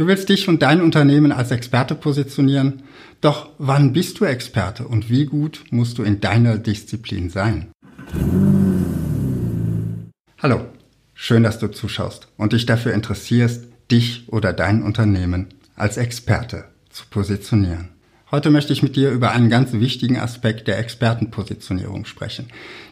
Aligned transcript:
Du 0.00 0.06
willst 0.06 0.30
dich 0.30 0.48
und 0.48 0.62
dein 0.62 0.80
Unternehmen 0.80 1.30
als 1.30 1.50
Experte 1.50 1.94
positionieren, 1.94 2.84
doch 3.20 3.50
wann 3.58 3.92
bist 3.92 4.18
du 4.18 4.24
Experte 4.24 4.88
und 4.88 5.10
wie 5.10 5.26
gut 5.26 5.64
musst 5.68 5.98
du 5.98 6.04
in 6.04 6.22
deiner 6.22 6.56
Disziplin 6.56 7.28
sein? 7.28 7.70
Hallo, 10.38 10.64
schön, 11.12 11.42
dass 11.42 11.58
du 11.58 11.70
zuschaust 11.70 12.28
und 12.38 12.54
dich 12.54 12.64
dafür 12.64 12.94
interessierst, 12.94 13.66
dich 13.90 14.24
oder 14.28 14.54
dein 14.54 14.82
Unternehmen 14.82 15.48
als 15.76 15.98
Experte 15.98 16.64
zu 16.88 17.04
positionieren. 17.10 17.90
Heute 18.30 18.48
möchte 18.48 18.72
ich 18.72 18.82
mit 18.82 18.96
dir 18.96 19.10
über 19.10 19.32
einen 19.32 19.50
ganz 19.50 19.74
wichtigen 19.74 20.18
Aspekt 20.18 20.66
der 20.66 20.78
Expertenpositionierung 20.78 22.06
sprechen. 22.06 22.46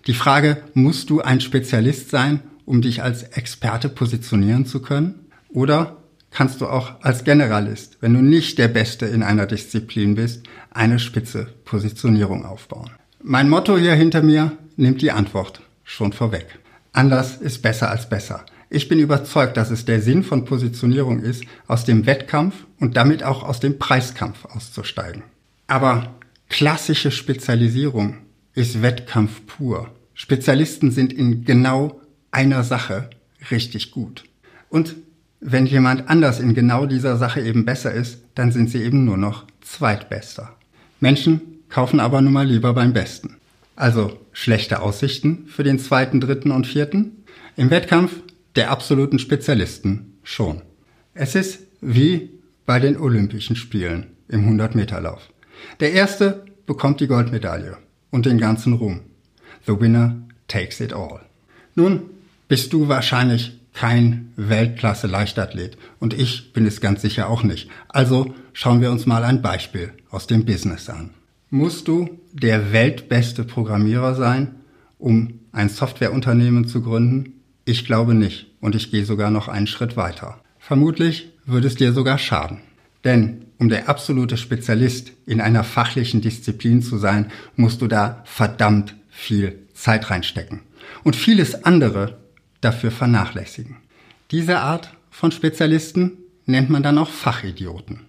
Die 0.07 0.13
Frage, 0.13 0.59
musst 0.75 1.09
du 1.09 1.23
ein 1.23 1.41
Spezialist 1.41 2.11
sein, 2.11 2.41
um 2.67 2.83
dich 2.83 3.03
als 3.03 3.23
Experte 3.23 3.89
positionieren 3.89 4.67
zu 4.67 4.83
können? 4.83 5.21
Oder 5.49 5.97
kannst 6.31 6.61
du 6.61 6.67
auch 6.67 7.01
als 7.01 7.25
Generalist, 7.25 7.99
wenn 8.01 8.15
du 8.15 8.21
nicht 8.21 8.59
der 8.59 8.69
Beste 8.69 9.07
in 9.07 9.23
einer 9.23 9.47
Disziplin 9.47 10.15
bist, 10.15 10.45
eine 10.71 10.98
spitze 10.98 11.48
Positionierung 11.65 12.45
aufbauen? 12.45 12.91
Mein 13.23 13.48
Motto 13.48 13.77
hier 13.77 13.95
hinter 13.95 14.23
mir 14.23 14.52
nimmt 14.77 15.02
die 15.02 15.11
Antwort 15.11 15.61
schon 15.85 16.12
vorweg. 16.12 16.59
Anders 16.93 17.37
ist 17.37 17.62
besser 17.62 17.91
als 17.91 18.09
besser. 18.09 18.45
Ich 18.71 18.88
bin 18.88 18.99
überzeugt, 18.99 19.57
dass 19.57 19.71
es 19.71 19.87
der 19.87 20.02
Sinn 20.02 20.23
von 20.23 20.45
Positionierung 20.45 21.21
ist, 21.21 21.45
aus 21.66 21.85
dem 21.85 22.07
Wettkampf 22.07 22.55
und 22.79 22.97
damit 22.97 23.23
auch 23.23 23.43
aus 23.43 23.60
dem 23.60 23.79
Preiskampf 23.79 24.45
auszusteigen. 24.45 25.23
Aber 25.66 26.15
klassische 26.49 27.10
Spezialisierung 27.10 28.19
ist 28.55 28.83
Wettkampf 28.83 29.47
pur. 29.47 29.91
Spezialisten 30.15 30.91
sind 30.91 31.13
in 31.13 31.45
genau 31.45 32.01
einer 32.30 32.63
Sache 32.63 33.09
richtig 33.51 33.91
gut. 33.91 34.24
Und 34.69 34.97
wenn 35.41 35.66
jemand 35.66 36.09
anders 36.09 36.41
in 36.41 36.55
genau 36.55 36.87
dieser 36.87 37.16
Sache 37.16 37.41
eben 37.41 37.65
besser 37.65 37.92
ist, 37.92 38.23
dann 38.34 38.52
sind 38.52 38.70
sie 38.70 38.83
eben 38.83 39.05
nur 39.05 39.16
noch 39.16 39.45
Zweitbester. 39.60 40.56
Menschen 41.01 41.40
kaufen 41.68 42.01
aber 42.01 42.21
nun 42.21 42.32
mal 42.32 42.46
lieber 42.46 42.73
beim 42.74 42.93
Besten. 42.93 43.37
Also 43.76 44.18
schlechte 44.32 44.80
Aussichten 44.80 45.46
für 45.46 45.63
den 45.63 45.79
zweiten, 45.79 46.21
dritten 46.21 46.51
und 46.51 46.66
vierten. 46.66 47.24
Im 47.57 47.71
Wettkampf 47.71 48.13
der 48.57 48.71
absoluten 48.71 49.18
Spezialisten 49.18 50.18
schon. 50.24 50.63
Es 51.15 51.35
ist 51.35 51.60
wie 51.80 52.30
bei 52.66 52.80
den 52.80 52.96
Olympischen 52.96 53.57
Spielen 53.57 54.09
im 54.29 54.48
100-Meter-Lauf. 54.48 55.30
Der 55.80 55.93
Erste 55.93 56.45
bekommt 56.66 57.01
die 57.01 57.07
Goldmedaille 57.07 57.76
und 58.10 58.26
den 58.26 58.38
ganzen 58.38 58.73
Ruhm. 58.73 59.01
The 59.66 59.80
winner 59.80 60.16
takes 60.48 60.80
it 60.80 60.93
all. 60.93 61.20
Nun 61.74 62.02
bist 62.48 62.73
du 62.73 62.88
wahrscheinlich 62.88 63.59
kein 63.79 64.32
Weltklasse-Leichtathlet 64.34 65.78
und 66.00 66.12
ich 66.12 66.53
bin 66.53 66.66
es 66.66 66.81
ganz 66.81 67.00
sicher 67.00 67.31
auch 67.31 67.44
nicht. 67.44 67.71
Also 67.88 68.34
schauen 68.53 68.81
wir 68.81 68.91
uns 68.91 69.06
mal 69.06 69.22
ein 69.22 69.41
Beispiel 69.41 69.93
aus 70.10 70.26
dem 70.26 70.44
Business 70.44 70.91
an. 70.91 71.10
Musst 71.48 71.87
du 71.87 72.19
der 72.32 72.72
weltbeste 72.72 73.44
Programmierer 73.44 74.16
sein, 74.16 74.56
um 74.98 75.38
ein 75.53 75.69
Softwareunternehmen 75.69 76.66
zu 76.66 76.82
gründen? 76.82 77.34
Ich 77.66 77.84
glaube 77.84 78.15
nicht 78.15 78.48
und 78.60 78.75
ich 78.75 78.91
gehe 78.91 79.04
sogar 79.04 79.31
noch 79.31 79.47
einen 79.47 79.69
Schritt 79.69 79.97
weiter. 79.97 80.41
Vermutlich 80.59 81.28
würde 81.47 81.69
es 81.69 81.76
dir 81.76 81.92
sogar 81.92 82.19
schaden. 82.19 82.59
Denn 83.04 83.44
um 83.59 83.69
der 83.69 83.88
absolute 83.88 84.38
Spezialist 84.38 85.12
in 85.25 85.41
einer 85.41 85.62
fachlichen 85.62 86.20
Disziplin 86.20 86.82
zu 86.82 86.98
sein, 86.98 87.31
musst 87.54 87.81
du 87.81 87.87
da 87.87 88.25
verdammt 88.25 88.97
viel 89.09 89.69
Zeit 89.72 90.10
reinstecken. 90.10 90.62
Und 91.04 91.15
vieles 91.15 91.65
andere 91.65 92.19
dafür 92.60 92.91
vernachlässigen. 92.91 93.76
Diese 94.31 94.60
Art 94.60 94.91
von 95.10 95.32
Spezialisten 95.32 96.19
nennt 96.47 96.70
man 96.70 96.82
dann 96.82 96.98
auch 96.98 97.10
Fachidioten. 97.10 98.00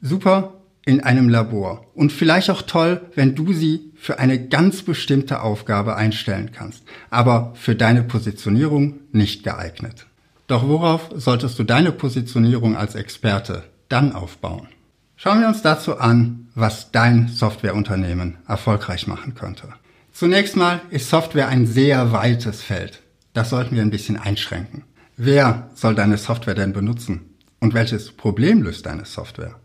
Super 0.00 0.54
in 0.84 1.00
einem 1.00 1.28
Labor 1.28 1.84
und 1.94 2.12
vielleicht 2.12 2.48
auch 2.48 2.62
toll, 2.62 3.02
wenn 3.14 3.34
du 3.34 3.52
sie 3.52 3.92
für 3.96 4.18
eine 4.20 4.48
ganz 4.48 4.82
bestimmte 4.82 5.42
Aufgabe 5.42 5.96
einstellen 5.96 6.52
kannst, 6.52 6.84
aber 7.10 7.52
für 7.56 7.74
deine 7.74 8.04
Positionierung 8.04 9.00
nicht 9.10 9.42
geeignet. 9.42 10.06
Doch 10.46 10.68
worauf 10.68 11.10
solltest 11.14 11.58
du 11.58 11.64
deine 11.64 11.90
Positionierung 11.90 12.76
als 12.76 12.94
Experte 12.94 13.64
dann 13.88 14.12
aufbauen? 14.12 14.68
Schauen 15.16 15.40
wir 15.40 15.48
uns 15.48 15.62
dazu 15.62 15.98
an, 15.98 16.48
was 16.54 16.92
dein 16.92 17.28
Softwareunternehmen 17.28 18.38
erfolgreich 18.46 19.08
machen 19.08 19.34
könnte. 19.34 19.68
Zunächst 20.12 20.56
mal 20.56 20.80
ist 20.90 21.10
Software 21.10 21.48
ein 21.48 21.66
sehr 21.66 22.12
weites 22.12 22.62
Feld. 22.62 23.02
Das 23.36 23.50
sollten 23.50 23.76
wir 23.76 23.82
ein 23.82 23.90
bisschen 23.90 24.16
einschränken. 24.16 24.84
Wer 25.18 25.68
soll 25.74 25.94
deine 25.94 26.16
Software 26.16 26.54
denn 26.54 26.72
benutzen? 26.72 27.34
Und 27.60 27.74
welches 27.74 28.12
Problem 28.12 28.62
löst 28.62 28.86
deine 28.86 29.04
Software? 29.04 29.56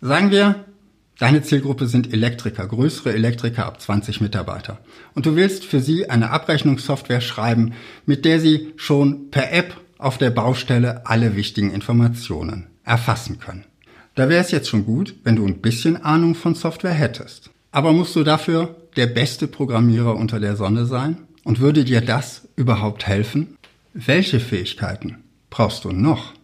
Sagen 0.00 0.30
wir, 0.30 0.66
deine 1.18 1.42
Zielgruppe 1.42 1.88
sind 1.88 2.12
Elektriker, 2.12 2.68
größere 2.68 3.12
Elektriker 3.12 3.66
ab 3.66 3.80
20 3.80 4.20
Mitarbeiter. 4.20 4.78
Und 5.16 5.26
du 5.26 5.34
willst 5.34 5.64
für 5.64 5.80
sie 5.80 6.08
eine 6.08 6.30
Abrechnungssoftware 6.30 7.20
schreiben, 7.20 7.72
mit 8.06 8.24
der 8.24 8.38
sie 8.38 8.72
schon 8.76 9.32
per 9.32 9.52
App 9.52 9.76
auf 9.98 10.18
der 10.18 10.30
Baustelle 10.30 11.04
alle 11.04 11.34
wichtigen 11.34 11.72
Informationen 11.72 12.68
erfassen 12.84 13.40
können. 13.40 13.64
Da 14.14 14.28
wäre 14.28 14.42
es 14.44 14.52
jetzt 14.52 14.68
schon 14.68 14.86
gut, 14.86 15.16
wenn 15.24 15.34
du 15.34 15.44
ein 15.44 15.60
bisschen 15.60 15.96
Ahnung 15.96 16.36
von 16.36 16.54
Software 16.54 16.92
hättest. 16.92 17.50
Aber 17.72 17.92
musst 17.92 18.14
du 18.14 18.22
dafür 18.22 18.76
der 18.94 19.08
beste 19.08 19.48
Programmierer 19.48 20.14
unter 20.14 20.38
der 20.38 20.54
Sonne 20.54 20.86
sein? 20.86 21.27
Und 21.48 21.60
würde 21.60 21.82
dir 21.82 22.02
das 22.02 22.46
überhaupt 22.56 23.06
helfen? 23.06 23.56
Welche 23.94 24.38
Fähigkeiten 24.38 25.24
brauchst 25.48 25.82
du 25.82 25.92
noch? 25.92 26.34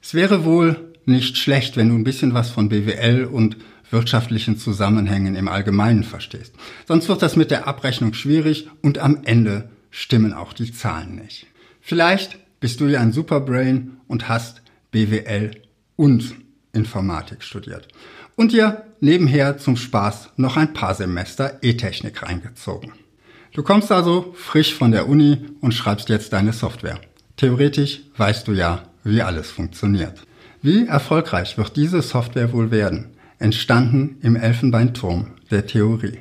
Es 0.00 0.14
wäre 0.14 0.44
wohl 0.44 0.94
nicht 1.06 1.38
schlecht, 1.38 1.76
wenn 1.76 1.88
du 1.88 1.96
ein 1.96 2.04
bisschen 2.04 2.34
was 2.34 2.50
von 2.50 2.68
BWL 2.68 3.24
und 3.24 3.56
wirtschaftlichen 3.90 4.56
Zusammenhängen 4.56 5.34
im 5.34 5.48
Allgemeinen 5.48 6.04
verstehst. 6.04 6.54
Sonst 6.86 7.08
wird 7.08 7.20
das 7.20 7.34
mit 7.34 7.50
der 7.50 7.66
Abrechnung 7.66 8.14
schwierig 8.14 8.68
und 8.80 8.98
am 8.98 9.24
Ende 9.24 9.70
stimmen 9.90 10.32
auch 10.32 10.52
die 10.52 10.72
Zahlen 10.72 11.16
nicht. 11.16 11.48
Vielleicht 11.80 12.38
bist 12.60 12.78
du 12.78 12.86
ja 12.86 13.00
ein 13.00 13.10
Superbrain 13.10 13.96
und 14.06 14.28
hast 14.28 14.62
BWL 14.92 15.50
und 15.96 16.32
Informatik 16.72 17.42
studiert 17.42 17.88
und 18.36 18.52
dir 18.52 18.84
nebenher 19.00 19.58
zum 19.58 19.76
Spaß 19.76 20.30
noch 20.36 20.56
ein 20.56 20.74
paar 20.74 20.94
Semester 20.94 21.58
E-Technik 21.60 22.22
reingezogen. 22.22 22.92
Du 23.54 23.62
kommst 23.62 23.92
also 23.92 24.34
frisch 24.36 24.74
von 24.74 24.90
der 24.90 25.08
Uni 25.08 25.38
und 25.60 25.72
schreibst 25.72 26.08
jetzt 26.08 26.32
deine 26.32 26.52
Software. 26.52 26.98
Theoretisch 27.36 28.00
weißt 28.16 28.48
du 28.48 28.52
ja, 28.52 28.82
wie 29.04 29.22
alles 29.22 29.48
funktioniert. 29.48 30.26
Wie 30.60 30.88
erfolgreich 30.88 31.56
wird 31.56 31.76
diese 31.76 32.02
Software 32.02 32.52
wohl 32.52 32.72
werden? 32.72 33.16
Entstanden 33.38 34.18
im 34.22 34.34
Elfenbeinturm 34.34 35.34
der 35.52 35.68
Theorie. 35.68 36.18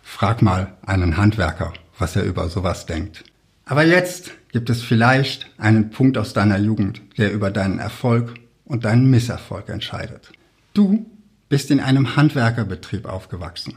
Frag 0.00 0.42
mal 0.42 0.76
einen 0.86 1.16
Handwerker, 1.16 1.72
was 1.98 2.14
er 2.14 2.22
über 2.22 2.48
sowas 2.48 2.86
denkt. 2.86 3.24
Aber 3.64 3.84
jetzt 3.84 4.30
gibt 4.52 4.70
es 4.70 4.82
vielleicht 4.82 5.50
einen 5.58 5.90
Punkt 5.90 6.16
aus 6.16 6.34
deiner 6.34 6.58
Jugend, 6.58 7.02
der 7.18 7.32
über 7.32 7.50
deinen 7.50 7.80
Erfolg 7.80 8.34
und 8.64 8.84
deinen 8.84 9.10
Misserfolg 9.10 9.70
entscheidet. 9.70 10.30
Du 10.72 11.04
bist 11.48 11.72
in 11.72 11.80
einem 11.80 12.14
Handwerkerbetrieb 12.14 13.06
aufgewachsen. 13.06 13.74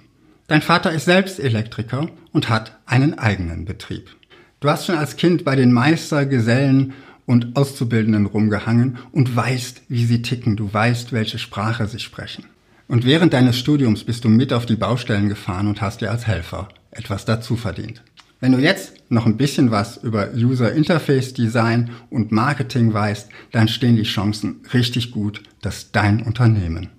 Dein 0.49 0.63
Vater 0.63 0.91
ist 0.91 1.05
selbst 1.05 1.39
Elektriker 1.39 2.09
und 2.31 2.49
hat 2.49 2.79
einen 2.87 3.19
eigenen 3.19 3.65
Betrieb. 3.65 4.09
Du 4.61 4.67
hast 4.67 4.87
schon 4.87 4.97
als 4.97 5.15
Kind 5.15 5.45
bei 5.45 5.55
den 5.55 5.71
Meister, 5.71 6.25
Gesellen 6.25 6.93
und 7.27 7.55
Auszubildenden 7.55 8.25
rumgehangen 8.25 8.97
und 9.11 9.35
weißt, 9.35 9.83
wie 9.89 10.05
sie 10.05 10.23
ticken. 10.23 10.55
Du 10.55 10.73
weißt, 10.73 11.13
welche 11.13 11.37
Sprache 11.37 11.87
sie 11.87 11.99
sprechen. 11.99 12.45
Und 12.87 13.05
während 13.05 13.33
deines 13.33 13.59
Studiums 13.59 14.03
bist 14.03 14.25
du 14.25 14.29
mit 14.29 14.51
auf 14.51 14.65
die 14.65 14.75
Baustellen 14.75 15.29
gefahren 15.29 15.67
und 15.67 15.83
hast 15.83 16.01
dir 16.01 16.09
als 16.09 16.25
Helfer 16.25 16.69
etwas 16.89 17.25
dazu 17.25 17.55
verdient. 17.55 18.01
Wenn 18.39 18.53
du 18.53 18.57
jetzt 18.57 18.95
noch 19.09 19.27
ein 19.27 19.37
bisschen 19.37 19.69
was 19.69 19.97
über 19.97 20.33
User 20.33 20.71
Interface 20.71 21.35
Design 21.35 21.91
und 22.09 22.31
Marketing 22.31 22.91
weißt, 22.91 23.29
dann 23.51 23.67
stehen 23.67 23.97
die 23.97 24.01
Chancen 24.01 24.61
richtig 24.73 25.11
gut, 25.11 25.43
dass 25.61 25.91
dein 25.91 26.23
Unternehmen 26.23 26.89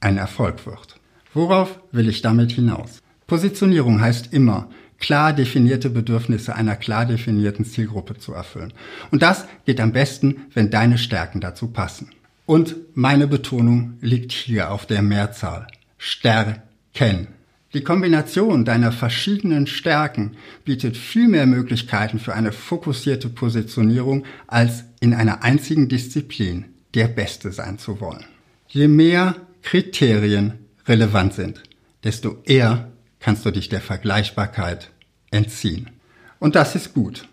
ein 0.00 0.16
Erfolg 0.16 0.66
wird. 0.66 0.95
Worauf 1.36 1.80
will 1.92 2.08
ich 2.08 2.22
damit 2.22 2.52
hinaus? 2.52 3.02
Positionierung 3.26 4.00
heißt 4.00 4.32
immer, 4.32 4.70
klar 4.98 5.34
definierte 5.34 5.90
Bedürfnisse 5.90 6.54
einer 6.54 6.76
klar 6.76 7.04
definierten 7.04 7.66
Zielgruppe 7.66 8.16
zu 8.16 8.32
erfüllen. 8.32 8.72
Und 9.10 9.20
das 9.20 9.44
geht 9.66 9.78
am 9.78 9.92
besten, 9.92 10.46
wenn 10.54 10.70
deine 10.70 10.96
Stärken 10.96 11.42
dazu 11.42 11.68
passen. 11.68 12.08
Und 12.46 12.76
meine 12.94 13.26
Betonung 13.26 13.98
liegt 14.00 14.32
hier 14.32 14.70
auf 14.70 14.86
der 14.86 15.02
Mehrzahl. 15.02 15.66
Stärken. 15.98 17.28
Die 17.74 17.84
Kombination 17.84 18.64
deiner 18.64 18.90
verschiedenen 18.90 19.66
Stärken 19.66 20.38
bietet 20.64 20.96
viel 20.96 21.28
mehr 21.28 21.44
Möglichkeiten 21.44 22.18
für 22.18 22.32
eine 22.32 22.52
fokussierte 22.52 23.28
Positionierung, 23.28 24.24
als 24.46 24.84
in 25.00 25.12
einer 25.12 25.44
einzigen 25.44 25.90
Disziplin 25.90 26.64
der 26.94 27.08
Beste 27.08 27.52
sein 27.52 27.78
zu 27.78 28.00
wollen. 28.00 28.24
Je 28.68 28.88
mehr 28.88 29.34
Kriterien 29.60 30.60
relevant 30.86 31.34
sind, 31.34 31.62
desto 32.04 32.42
eher 32.44 32.92
kannst 33.20 33.44
du 33.44 33.50
dich 33.50 33.68
der 33.68 33.80
Vergleichbarkeit 33.80 34.90
entziehen. 35.30 35.90
Und 36.38 36.54
das 36.54 36.74
ist 36.74 36.94
gut, 36.94 37.28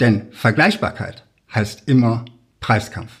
denn 0.00 0.32
Vergleichbarkeit 0.32 1.24
heißt 1.54 1.88
immer 1.88 2.24
Preiskampf. 2.60 3.12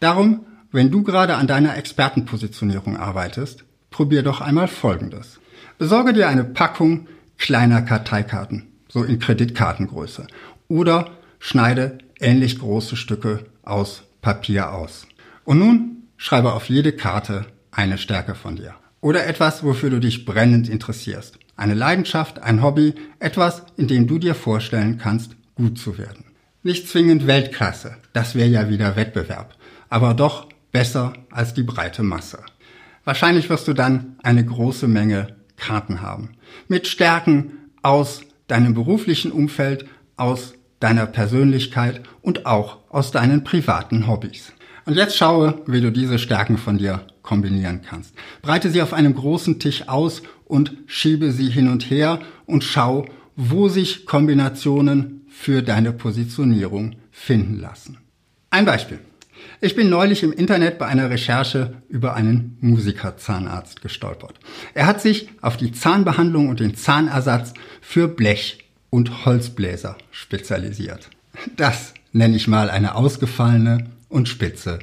Darum 0.00 0.44
wenn 0.70 0.90
du 0.90 1.02
gerade 1.02 1.36
an 1.36 1.46
deiner 1.46 1.76
Expertenpositionierung 1.76 2.96
arbeitest, 2.96 3.64
probier 3.90 4.22
doch 4.22 4.40
einmal 4.40 4.68
Folgendes. 4.68 5.40
Besorge 5.78 6.12
dir 6.12 6.28
eine 6.28 6.44
Packung 6.44 7.08
kleiner 7.38 7.82
Karteikarten, 7.82 8.66
so 8.88 9.02
in 9.02 9.18
Kreditkartengröße, 9.18 10.26
oder 10.68 11.12
schneide 11.38 11.98
ähnlich 12.20 12.58
große 12.58 12.96
Stücke 12.96 13.46
aus 13.62 14.02
Papier 14.20 14.72
aus. 14.72 15.06
Und 15.44 15.58
nun 15.58 16.08
schreibe 16.18 16.52
auf 16.52 16.68
jede 16.68 16.92
Karte 16.92 17.46
eine 17.70 17.96
Stärke 17.96 18.34
von 18.34 18.56
dir. 18.56 18.74
Oder 19.00 19.26
etwas, 19.26 19.62
wofür 19.62 19.90
du 19.90 20.00
dich 20.00 20.24
brennend 20.24 20.68
interessierst. 20.68 21.38
Eine 21.56 21.74
Leidenschaft, 21.74 22.42
ein 22.42 22.62
Hobby, 22.62 22.94
etwas, 23.20 23.62
in 23.76 23.88
dem 23.88 24.06
du 24.06 24.18
dir 24.18 24.34
vorstellen 24.34 24.98
kannst, 24.98 25.36
gut 25.54 25.78
zu 25.78 25.98
werden. 25.98 26.24
Nicht 26.62 26.88
zwingend 26.88 27.26
Weltklasse, 27.26 27.96
das 28.12 28.34
wäre 28.34 28.48
ja 28.48 28.68
wieder 28.68 28.96
Wettbewerb, 28.96 29.56
aber 29.88 30.14
doch 30.14 30.48
besser 30.72 31.12
als 31.30 31.54
die 31.54 31.62
breite 31.62 32.02
Masse. 32.02 32.40
Wahrscheinlich 33.04 33.48
wirst 33.48 33.68
du 33.68 33.72
dann 33.72 34.16
eine 34.22 34.44
große 34.44 34.88
Menge 34.88 35.36
Karten 35.56 36.02
haben. 36.02 36.30
Mit 36.68 36.86
Stärken 36.86 37.52
aus 37.82 38.22
deinem 38.48 38.74
beruflichen 38.74 39.32
Umfeld, 39.32 39.86
aus 40.16 40.54
deiner 40.80 41.06
Persönlichkeit 41.06 42.02
und 42.22 42.46
auch 42.46 42.78
aus 42.88 43.10
deinen 43.10 43.44
privaten 43.44 44.06
Hobbys. 44.06 44.52
Und 44.88 44.94
jetzt 44.94 45.18
schaue, 45.18 45.60
wie 45.66 45.82
du 45.82 45.92
diese 45.92 46.18
Stärken 46.18 46.56
von 46.56 46.78
dir 46.78 47.02
kombinieren 47.20 47.82
kannst. 47.86 48.14
Breite 48.40 48.70
sie 48.70 48.80
auf 48.80 48.94
einem 48.94 49.14
großen 49.14 49.58
Tisch 49.58 49.86
aus 49.86 50.22
und 50.46 50.72
schiebe 50.86 51.30
sie 51.30 51.50
hin 51.50 51.68
und 51.68 51.90
her 51.90 52.20
und 52.46 52.64
schau, 52.64 53.04
wo 53.36 53.68
sich 53.68 54.06
Kombinationen 54.06 55.26
für 55.28 55.60
deine 55.60 55.92
Positionierung 55.92 56.96
finden 57.10 57.60
lassen. 57.60 57.98
Ein 58.48 58.64
Beispiel. 58.64 58.98
Ich 59.60 59.76
bin 59.76 59.90
neulich 59.90 60.22
im 60.22 60.32
Internet 60.32 60.78
bei 60.78 60.86
einer 60.86 61.10
Recherche 61.10 61.82
über 61.90 62.14
einen 62.14 62.56
Musikerzahnarzt 62.62 63.82
gestolpert. 63.82 64.40
Er 64.72 64.86
hat 64.86 65.02
sich 65.02 65.28
auf 65.42 65.58
die 65.58 65.72
Zahnbehandlung 65.72 66.48
und 66.48 66.60
den 66.60 66.76
Zahnersatz 66.76 67.52
für 67.82 68.08
Blech- 68.08 68.64
und 68.88 69.26
Holzbläser 69.26 69.98
spezialisiert. 70.12 71.10
Das 71.58 71.92
nenne 72.14 72.36
ich 72.36 72.48
mal 72.48 72.70
eine 72.70 72.94
ausgefallene 72.94 73.90
und 74.08 74.28
spitze 74.28 74.78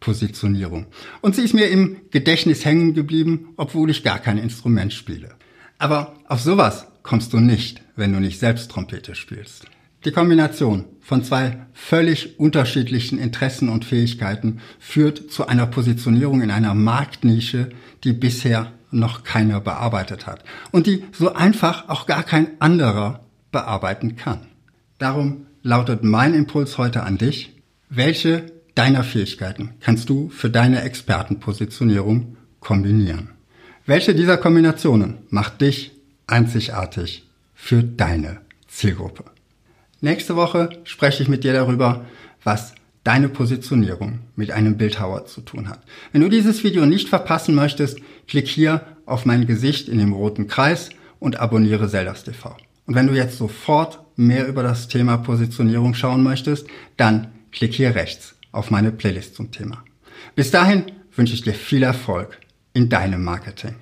Positionierung. 0.00 0.86
Und 1.20 1.36
sie 1.36 1.42
ist 1.42 1.54
mir 1.54 1.68
im 1.68 1.98
Gedächtnis 2.10 2.64
hängen 2.64 2.94
geblieben, 2.94 3.50
obwohl 3.56 3.90
ich 3.90 4.02
gar 4.02 4.18
kein 4.18 4.38
Instrument 4.38 4.92
spiele. 4.92 5.34
Aber 5.78 6.14
auf 6.26 6.40
sowas 6.40 6.86
kommst 7.02 7.32
du 7.32 7.40
nicht, 7.40 7.82
wenn 7.96 8.12
du 8.12 8.20
nicht 8.20 8.38
selbst 8.38 8.70
Trompete 8.70 9.14
spielst. 9.14 9.66
Die 10.04 10.12
Kombination 10.12 10.86
von 11.00 11.22
zwei 11.22 11.66
völlig 11.74 12.38
unterschiedlichen 12.38 13.18
Interessen 13.18 13.68
und 13.68 13.84
Fähigkeiten 13.84 14.60
führt 14.78 15.30
zu 15.30 15.46
einer 15.46 15.66
Positionierung 15.66 16.40
in 16.40 16.50
einer 16.50 16.74
Marktnische, 16.74 17.68
die 18.04 18.14
bisher 18.14 18.72
noch 18.90 19.24
keiner 19.24 19.60
bearbeitet 19.60 20.26
hat 20.26 20.42
und 20.72 20.86
die 20.86 21.04
so 21.12 21.34
einfach 21.34 21.88
auch 21.88 22.06
gar 22.06 22.22
kein 22.22 22.60
anderer 22.60 23.20
bearbeiten 23.52 24.16
kann. 24.16 24.46
Darum 24.98 25.46
lautet 25.62 26.02
mein 26.02 26.34
Impuls 26.34 26.78
heute 26.78 27.02
an 27.02 27.18
dich, 27.18 27.52
welche 27.90 28.46
deiner 28.74 29.04
Fähigkeiten 29.04 29.74
kannst 29.80 30.08
du 30.08 30.28
für 30.30 30.50
deine 30.50 30.82
Expertenpositionierung 30.82 32.36
kombinieren? 32.60 33.30
Welche 33.86 34.14
dieser 34.14 34.36
Kombinationen 34.36 35.18
macht 35.30 35.60
dich 35.60 35.92
einzigartig 36.26 37.26
für 37.54 37.82
deine 37.82 38.40
Zielgruppe? 38.68 39.24
Nächste 40.00 40.36
Woche 40.36 40.70
spreche 40.84 41.22
ich 41.22 41.28
mit 41.28 41.44
dir 41.44 41.52
darüber, 41.52 42.04
was 42.44 42.74
deine 43.04 43.28
Positionierung 43.28 44.20
mit 44.36 44.50
einem 44.50 44.76
Bildhauer 44.76 45.26
zu 45.26 45.40
tun 45.40 45.68
hat. 45.68 45.80
Wenn 46.12 46.20
du 46.20 46.28
dieses 46.28 46.62
Video 46.64 46.86
nicht 46.86 47.08
verpassen 47.08 47.54
möchtest, 47.54 47.98
klick 48.28 48.46
hier 48.46 48.82
auf 49.06 49.26
mein 49.26 49.46
Gesicht 49.46 49.88
in 49.88 49.98
dem 49.98 50.12
roten 50.12 50.46
Kreis 50.46 50.90
und 51.18 51.40
abonniere 51.40 51.88
Zeldas 51.88 52.24
TV. 52.24 52.56
Und 52.86 52.94
wenn 52.94 53.06
du 53.06 53.14
jetzt 53.14 53.38
sofort 53.38 54.00
mehr 54.16 54.46
über 54.46 54.62
das 54.62 54.88
Thema 54.88 55.16
Positionierung 55.16 55.94
schauen 55.94 56.22
möchtest, 56.22 56.66
dann 56.96 57.28
klick 57.52 57.74
hier 57.74 57.94
rechts 57.94 58.36
auf 58.52 58.70
meine 58.70 58.92
Playlist 58.92 59.34
zum 59.34 59.50
Thema. 59.50 59.84
Bis 60.34 60.50
dahin 60.50 60.92
wünsche 61.14 61.34
ich 61.34 61.42
dir 61.42 61.54
viel 61.54 61.82
Erfolg 61.82 62.38
in 62.72 62.88
deinem 62.88 63.24
Marketing. 63.24 63.74